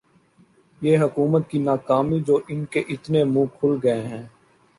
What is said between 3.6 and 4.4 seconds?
گئے ہیں